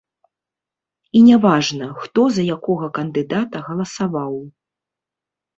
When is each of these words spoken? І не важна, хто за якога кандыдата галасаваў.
І 1.19 1.19
не 1.27 1.37
важна, 1.43 1.85
хто 2.01 2.21
за 2.37 2.43
якога 2.55 2.87
кандыдата 2.97 3.57
галасаваў. 3.67 4.35